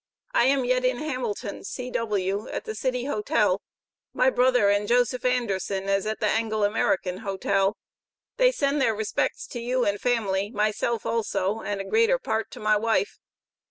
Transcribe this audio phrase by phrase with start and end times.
[0.33, 3.61] I am yet in hamilton, C.W., at the city hotel,
[4.13, 7.77] my brother and Joseph anderson is at the angle american hotel,
[8.37, 12.49] they send there respects to you and family my self also, and a greater part
[12.49, 13.19] to my wife.